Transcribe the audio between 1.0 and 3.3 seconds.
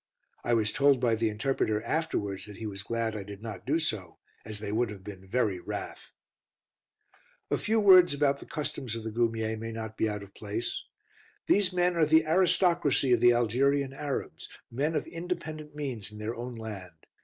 the interpreter afterwards that he was glad I